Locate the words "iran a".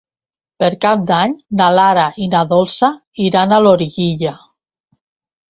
3.27-3.61